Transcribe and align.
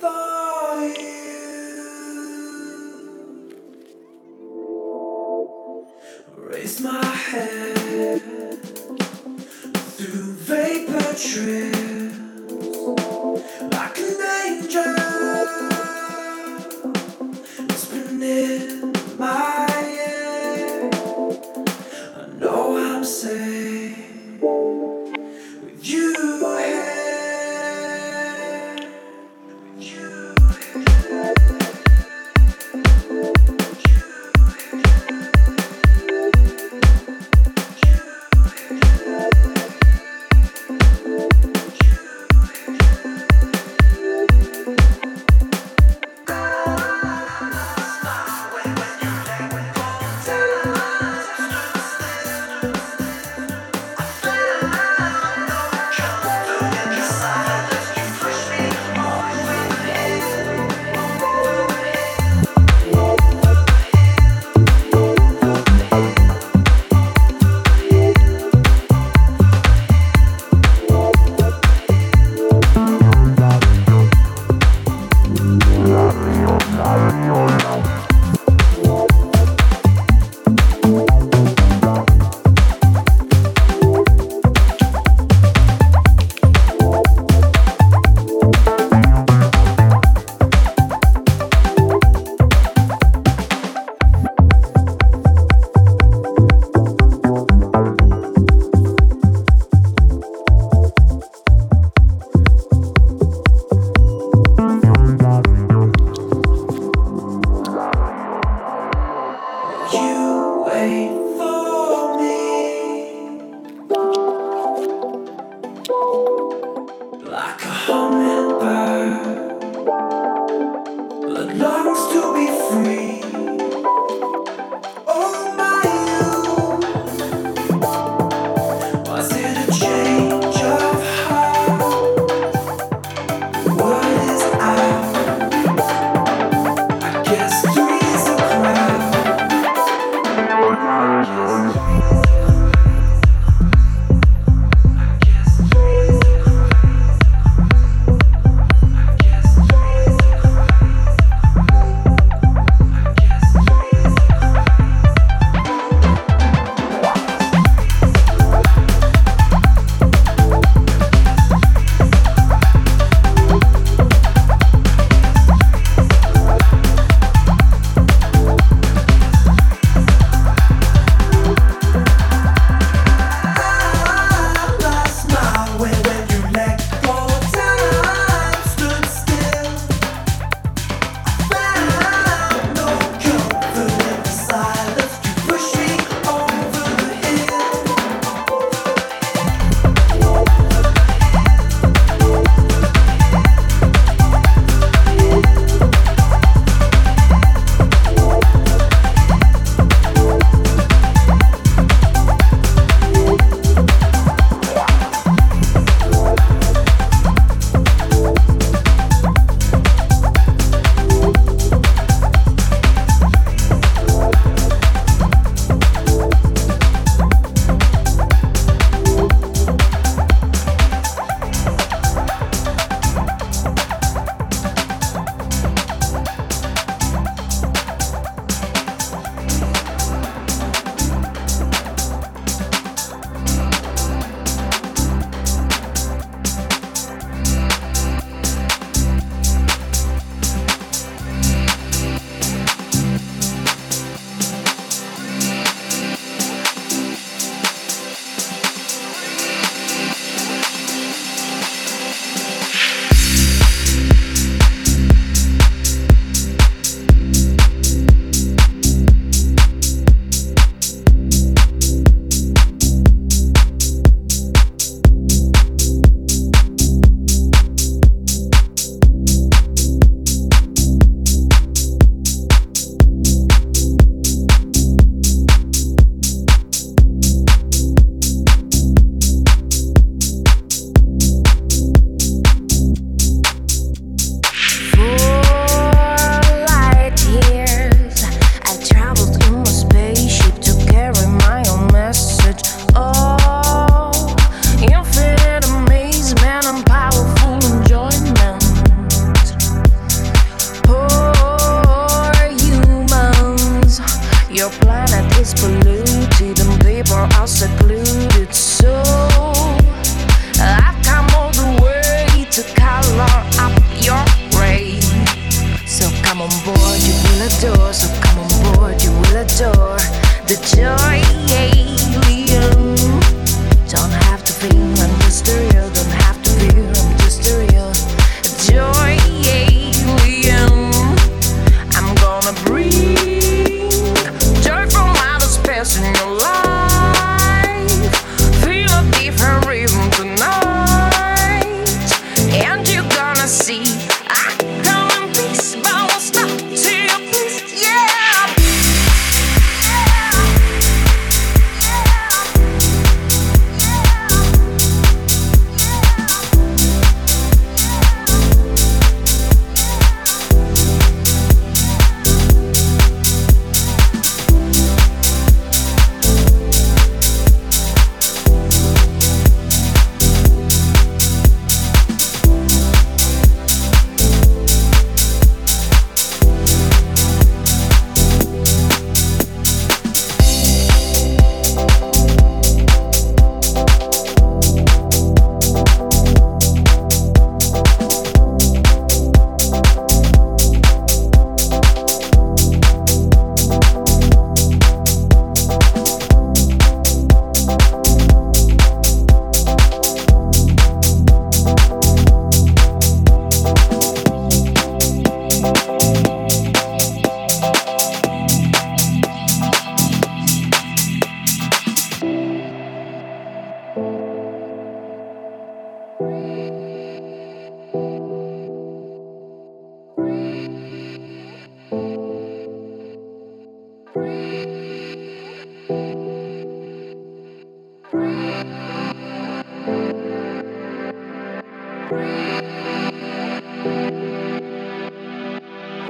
for 0.00 0.37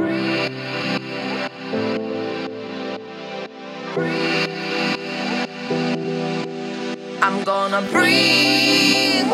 I'm 0.00 0.06
gonna 7.42 7.82
bring 7.90 9.26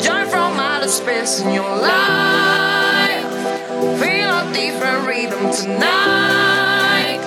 joy 0.00 0.24
from 0.30 0.60
outer 0.60 0.86
space 0.86 1.40
in 1.40 1.52
your 1.52 1.68
life. 1.78 3.26
Feel 3.98 4.30
a 4.30 4.52
different 4.54 5.04
rhythm 5.08 5.50
tonight, 5.50 7.18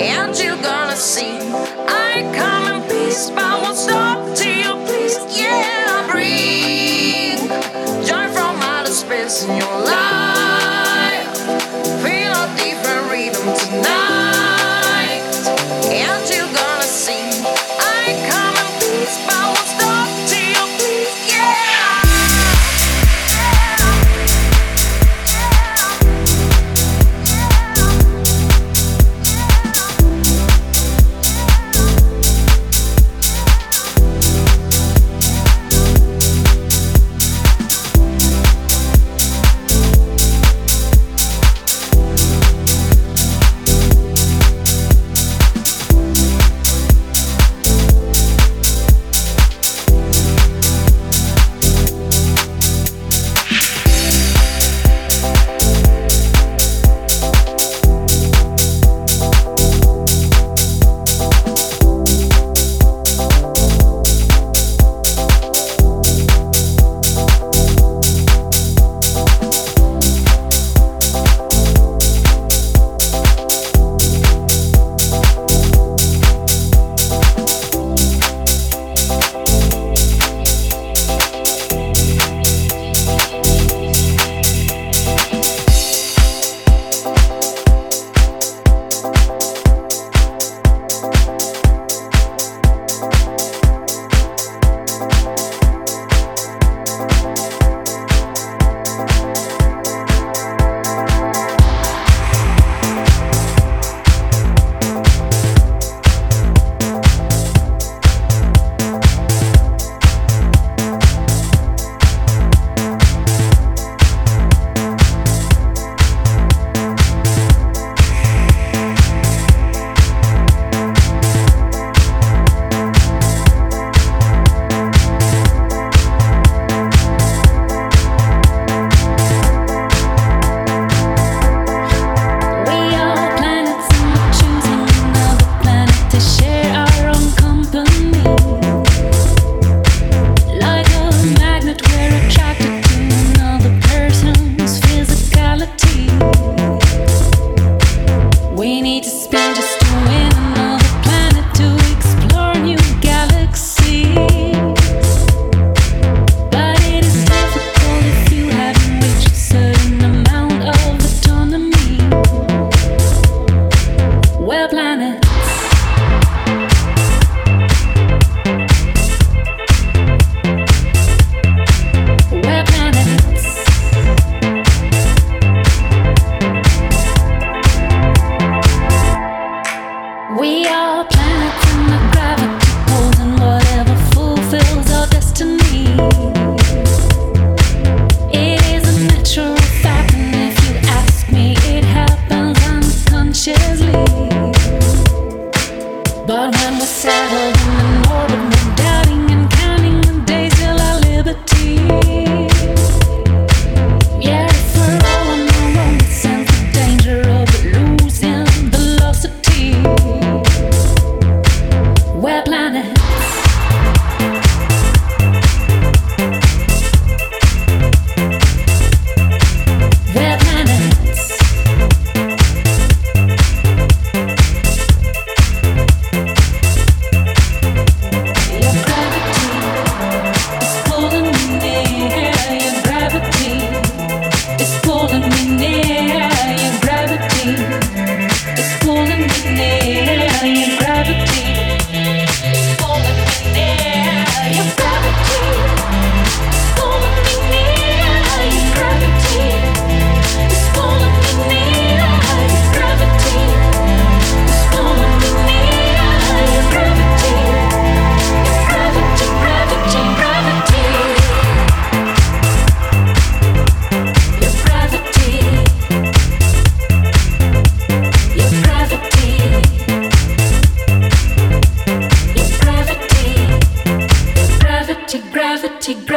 and 0.00 0.36
you're 0.36 0.60
gonna 0.60 0.96
see 0.96 1.38
I 1.86 2.28
come 2.34 2.66
in 2.74 2.82
peace, 2.88 3.30
but 3.30 3.44
I 3.44 3.62
won't 3.62 3.76
stop 3.76 4.34
till 4.34 4.52
you 4.52 4.74
please. 4.84 5.16
Yeah, 5.38 6.08
bring 6.10 7.38
joy 8.04 8.26
from 8.34 8.60
outer 8.62 8.90
space 8.90 9.44
in 9.44 9.56
your 9.58 9.84
life. 9.84 10.35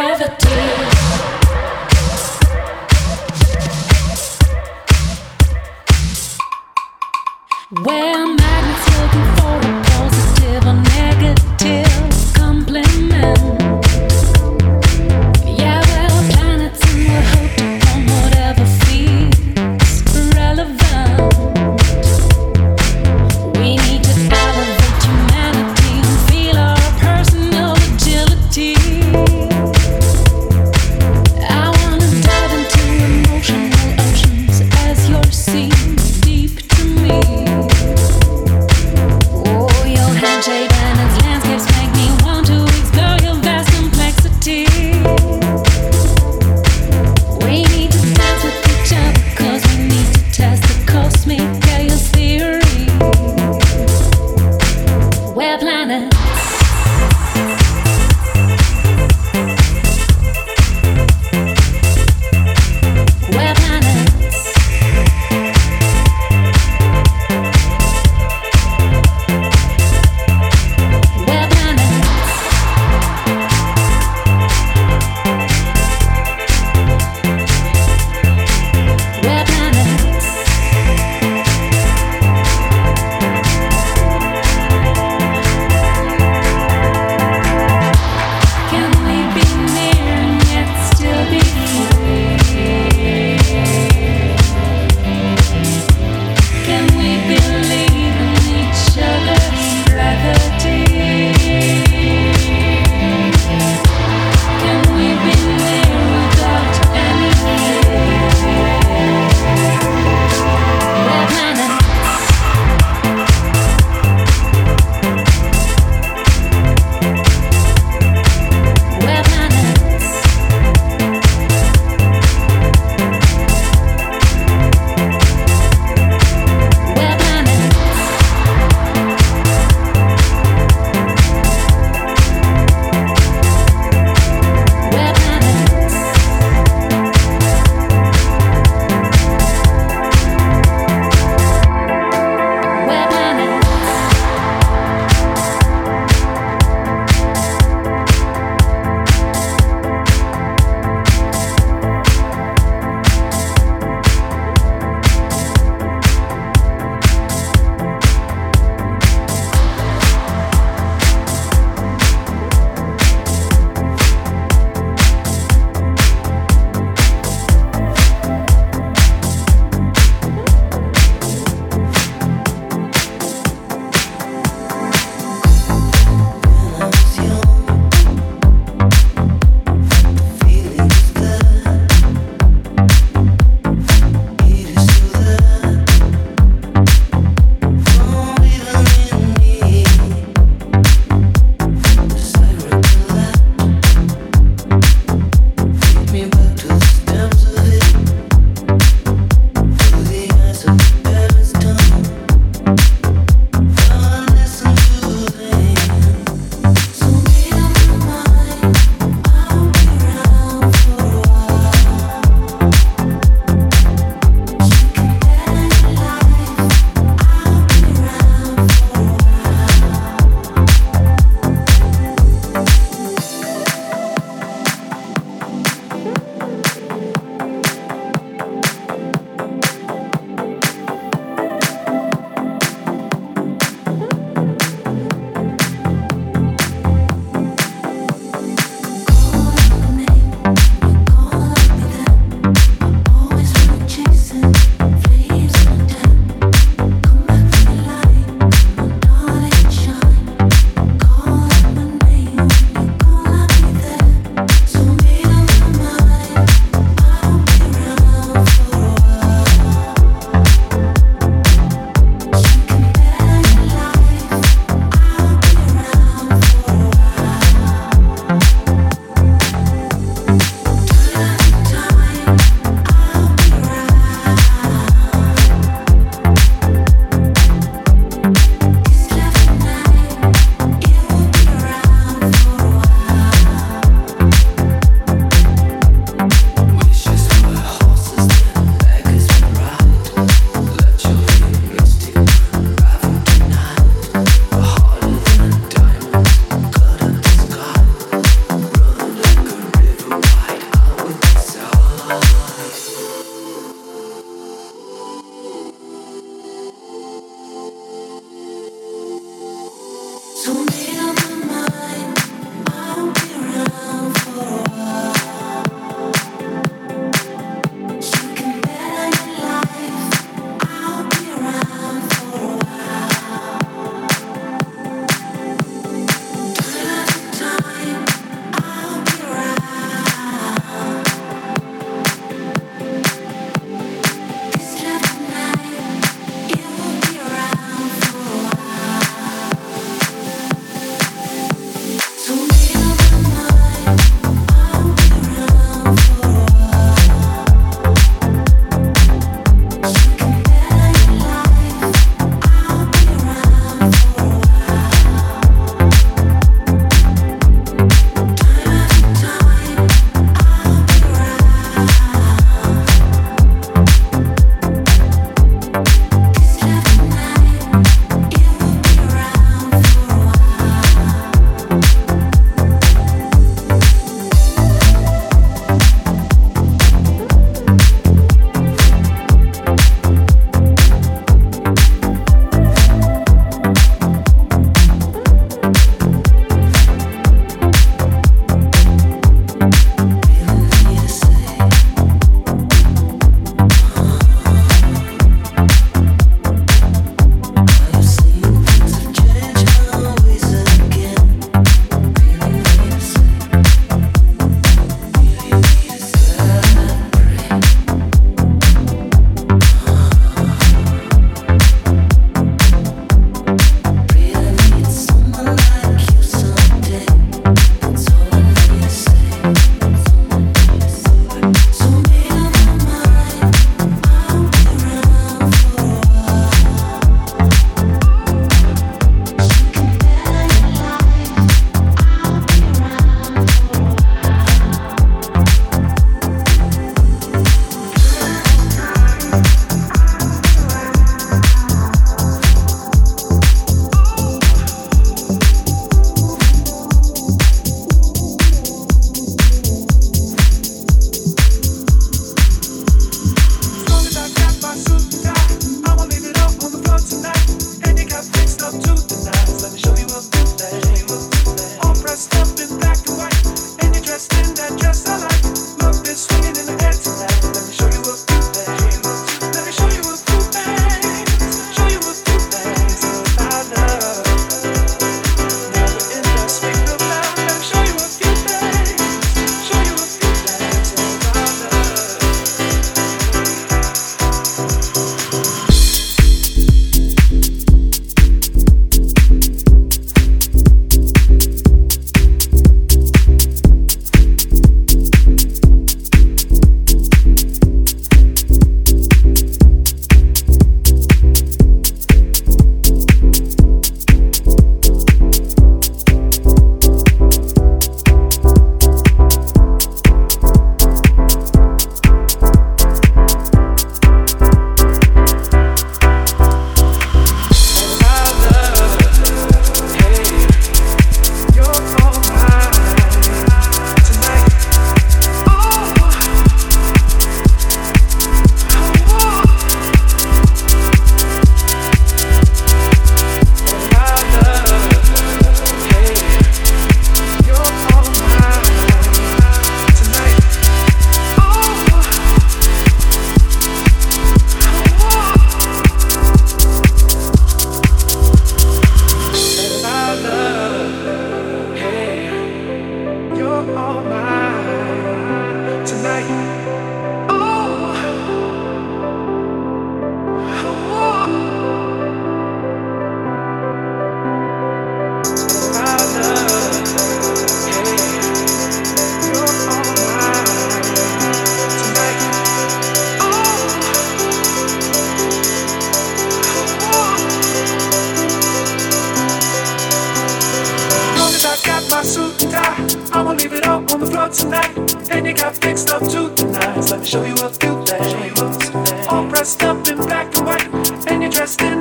Where 0.10 0.18
am 8.16 8.40
I? 8.40 8.49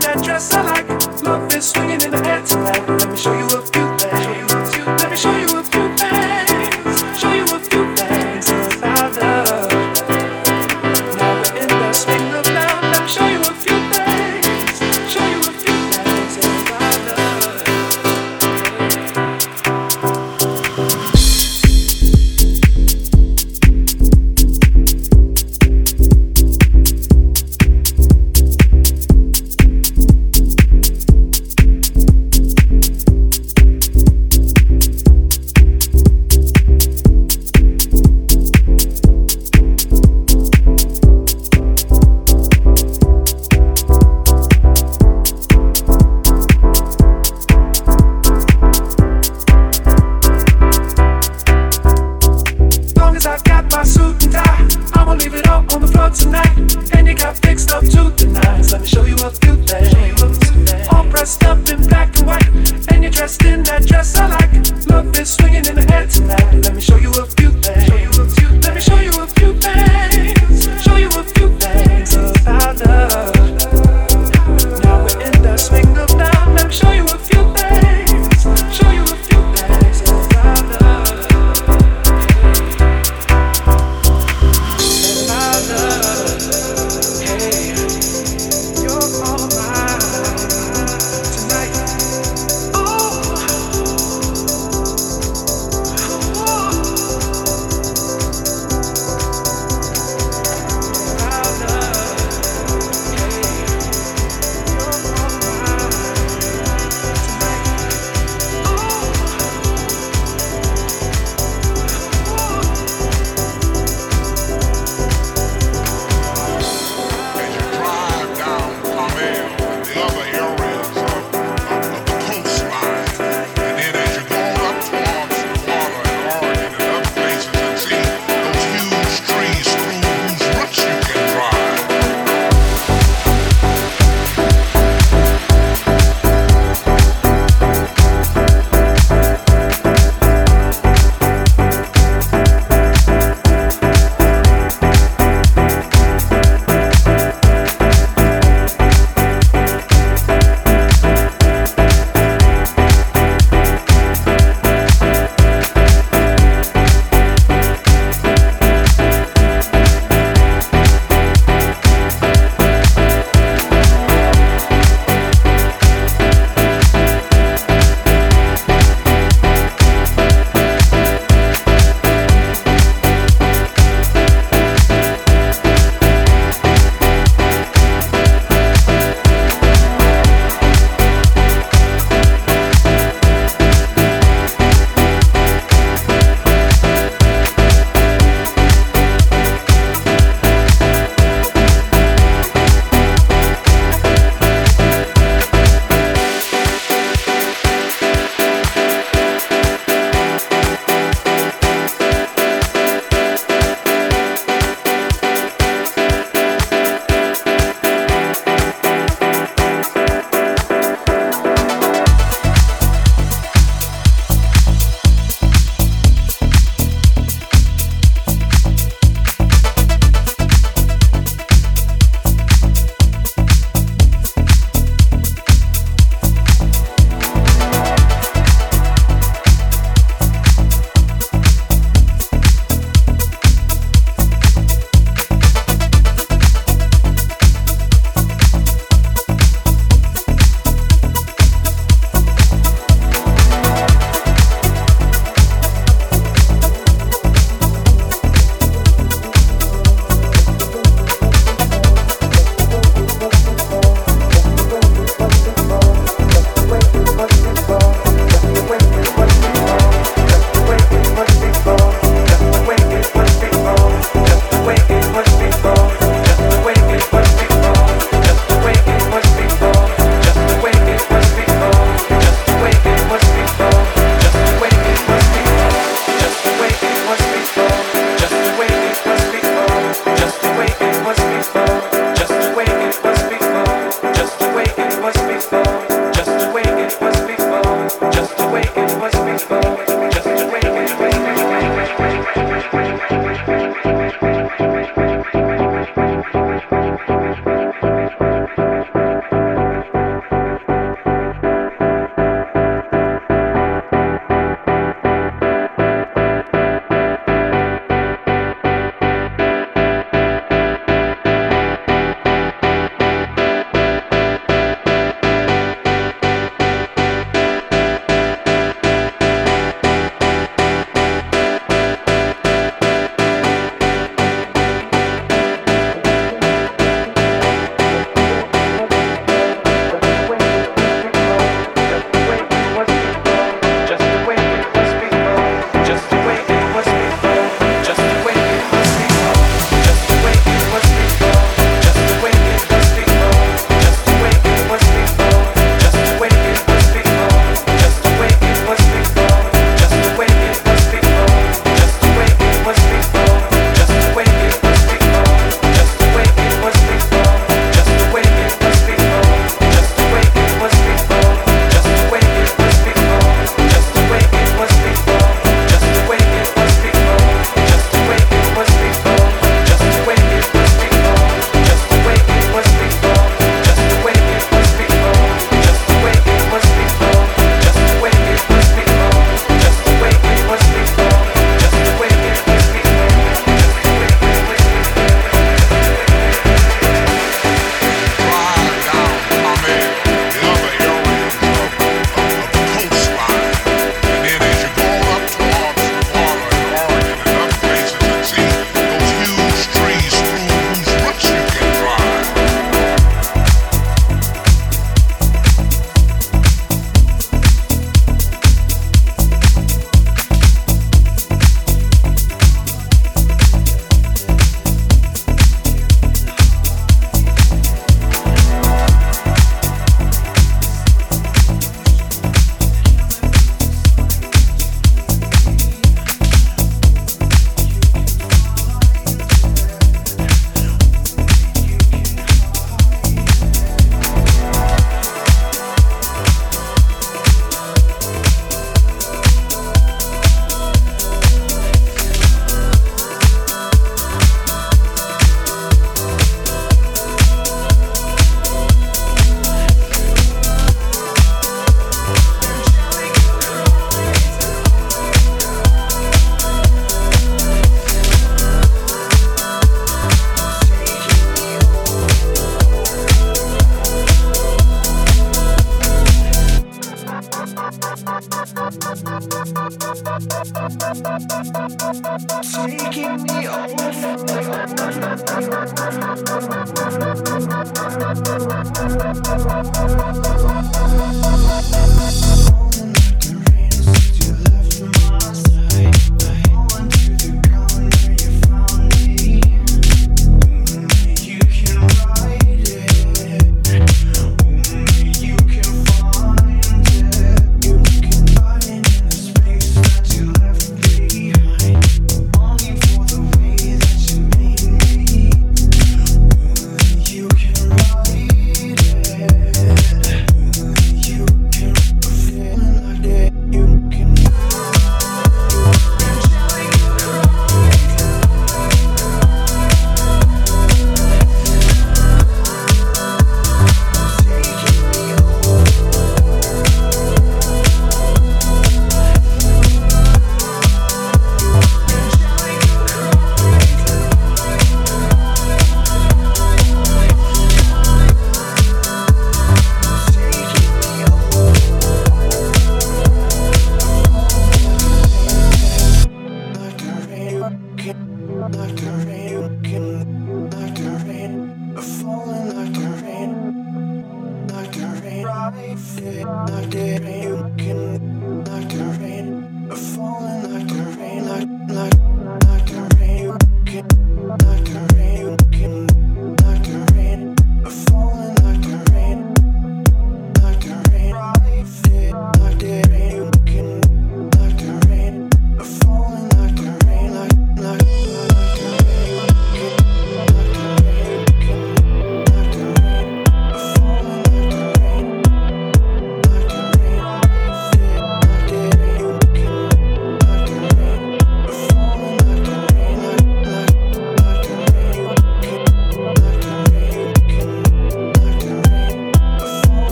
that 0.00 0.22
dress 0.24 0.52
I 0.52 0.62
like. 0.62 0.88
Love 1.22 1.54
is 1.54 1.70
swinging 1.70 2.02
in 2.02 2.10
the 2.10 2.22
air 2.26 2.42
tonight. 2.42 2.88
Let 2.88 3.10
me 3.10 3.16
show 3.16 3.32
you 3.32 3.46
a 3.58 3.62
few. 3.62 3.85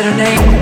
Said 0.00 0.57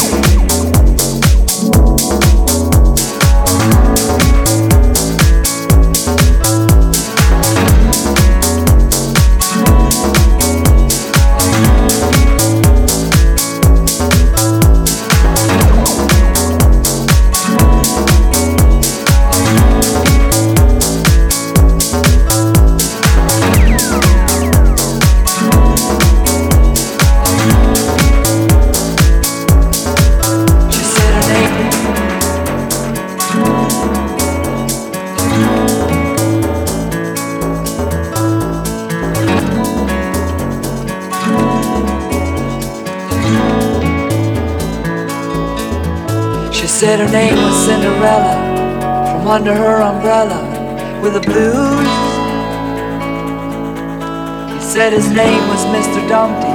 Dumpty, 56.09 56.46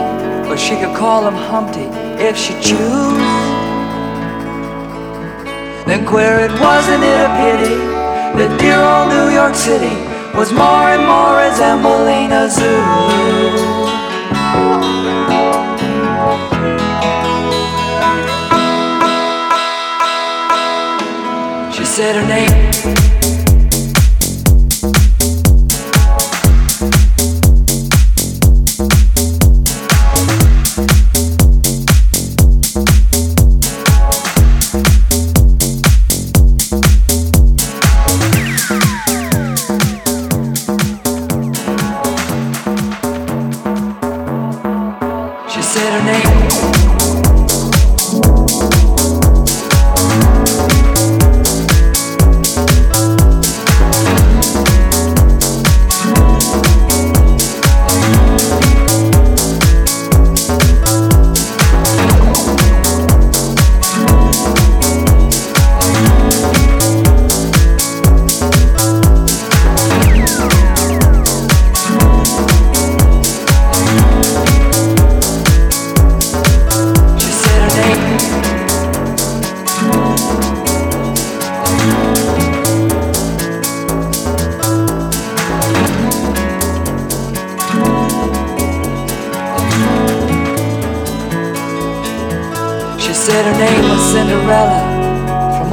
but 0.48 0.58
she 0.58 0.76
could 0.78 0.96
call 0.96 1.28
him 1.28 1.34
Humpty 1.34 1.88
if 2.24 2.38
she 2.38 2.54
choose. 2.62 3.52
Then 5.86 6.06
queer 6.06 6.40
it 6.40 6.52
wasn't 6.52 7.04
it 7.04 7.20
a 7.20 7.30
pity 7.36 7.76
that 8.38 8.58
dear 8.62 8.80
old 8.80 9.10
New 9.10 9.36
York 9.36 9.56
City 9.56 9.94
was 10.38 10.54
more 10.54 10.88
and 10.96 11.04
more 11.06 11.36
resembling 11.44 12.32
a 12.32 12.48
zoo. 12.50 12.82
She 21.76 21.84
said 21.84 22.16
her 22.16 22.26
name. 22.26 22.71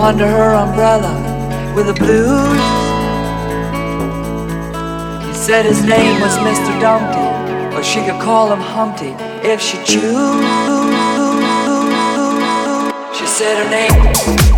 Under 0.08 0.26
her 0.26 0.54
umbrella 0.54 1.12
with 1.76 1.86
the 1.86 1.92
blues. 1.92 2.58
He 5.26 5.34
said 5.34 5.66
his 5.66 5.82
name 5.84 6.20
was 6.20 6.36
Mr. 6.38 6.80
Dumpty, 6.80 7.74
but 7.74 7.82
she 7.82 8.00
could 8.00 8.20
call 8.20 8.50
him 8.52 8.60
Humpty 8.60 9.14
if 9.46 9.60
she 9.60 9.76
choose. 9.84 10.44
She 13.18 13.26
said 13.26 13.62
her 13.62 13.70
name. 13.70 14.57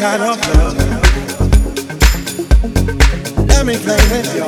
Child 0.00 0.22
of 0.22 0.40
love. 0.56 0.76
Let 3.48 3.62
me 3.66 3.76
play 3.76 4.02
with 4.10 4.34
you. 4.34 4.46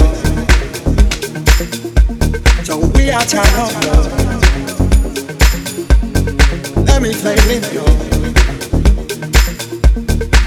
So 2.65 2.79
we 2.95 3.11
are 3.11 3.27
child 3.27 3.57
of 3.65 3.75
love. 3.85 4.09
Let 6.87 7.03
me 7.03 7.13
play 7.13 7.37
with 7.49 7.71
you. 7.75 7.87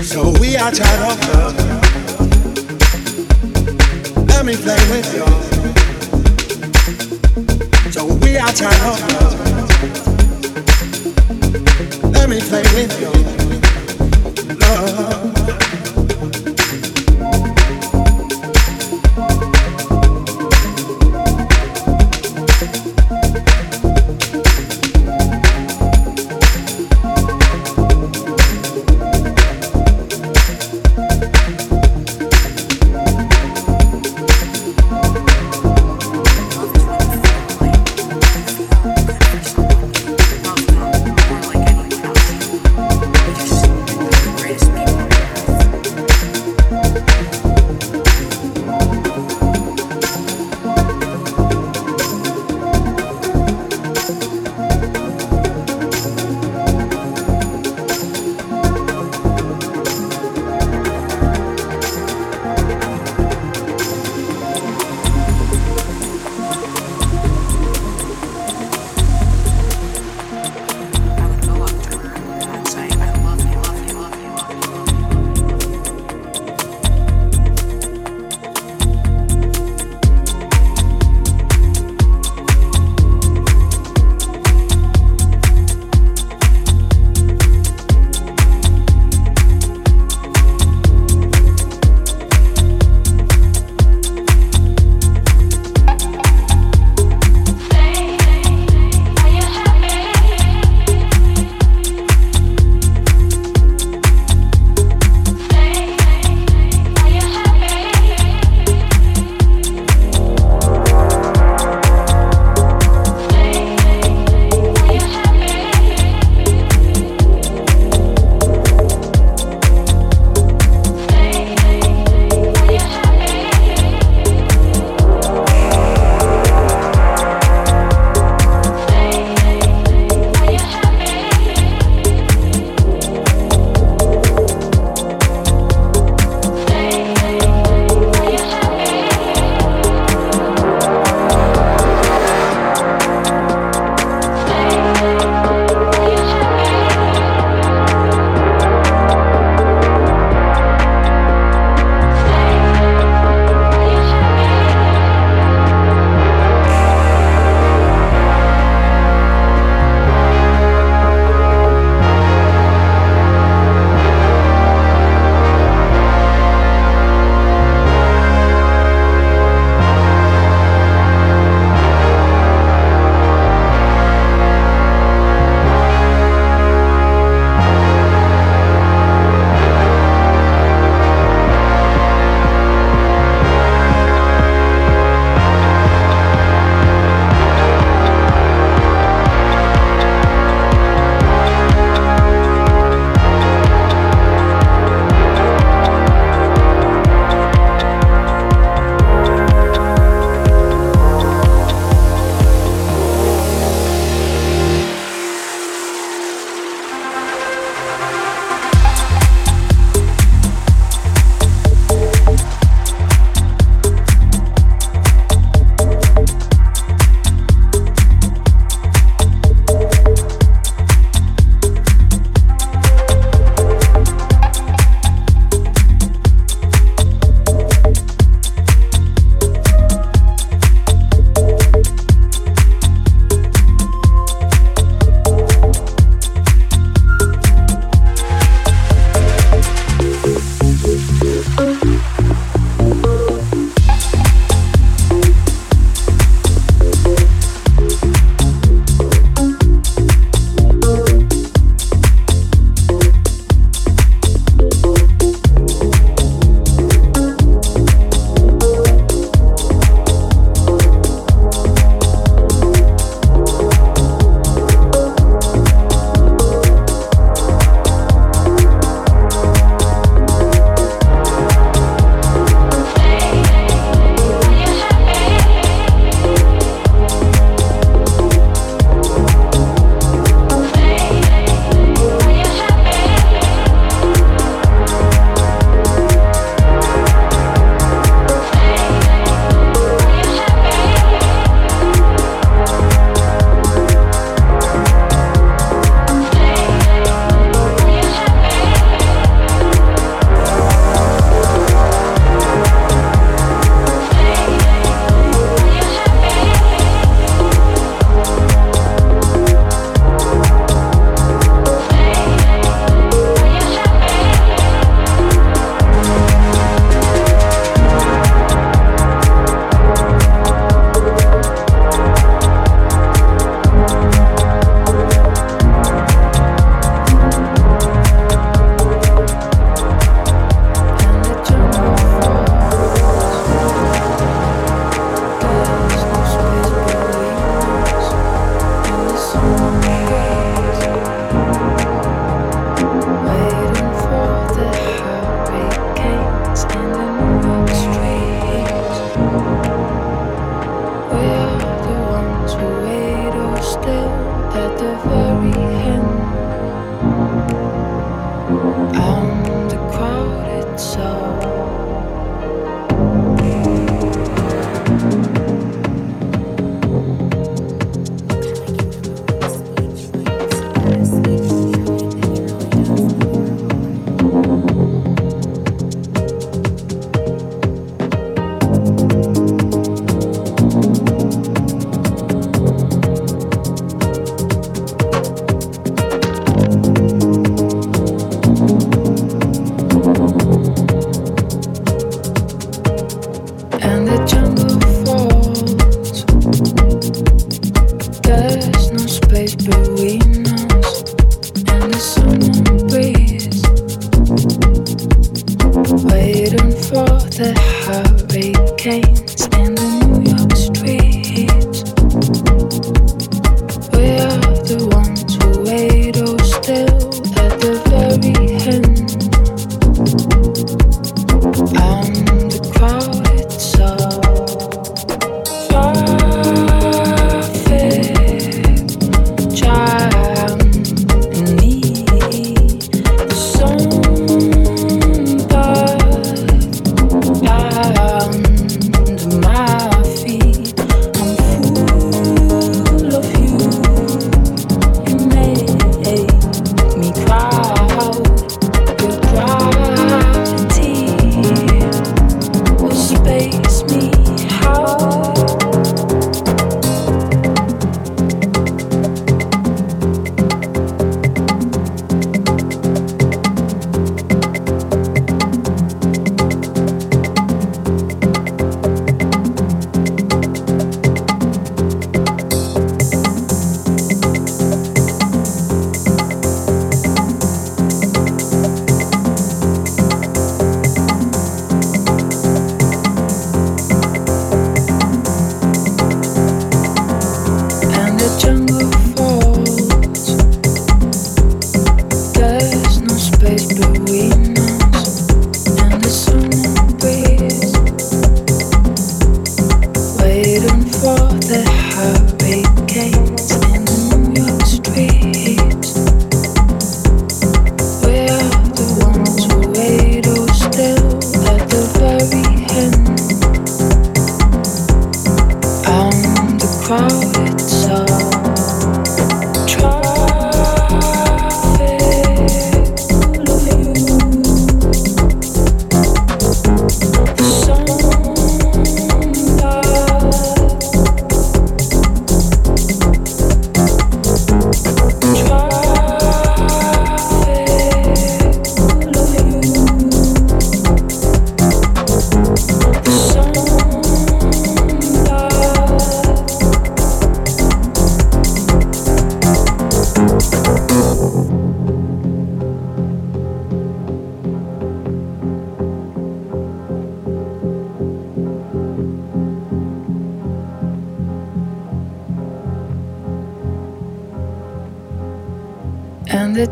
So 0.03 0.31
we 0.39 0.57
are 0.57 0.71
child 0.71 1.01
of 1.11 1.19
love. 1.35 1.55
Let 4.27 4.43
me 4.43 4.55
play 4.55 4.81
with 4.89 5.13
you. 5.13 5.27
So 7.91 8.05
we 8.23 8.37
are 8.39 8.53
child 8.53 8.81
of 8.91 8.99
love. 9.13 9.35
Let 12.11 12.27
me 12.27 12.39
play 12.41 12.63
with 12.73 12.99
you. 14.65 15.24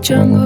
Jungle 0.03 0.42